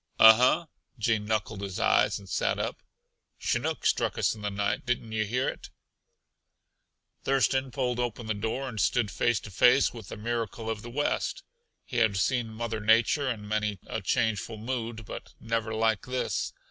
[0.17, 0.65] "Uh huh!"
[0.97, 2.81] Gene knuckled his eyes and sat up.
[3.37, 4.83] "Chinook struck us in the night.
[4.83, 5.69] Didn't yuh hear it?"
[7.23, 10.89] Thurston pulled open the door and stood face to face with the miracle of the
[10.89, 11.43] West.
[11.85, 16.51] He had seen Mother Nature in many a changeful mood, but never like this.